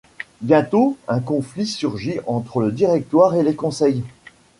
[0.41, 4.03] Bientôt, un conflit surgit entre le Directoire et les Conseils.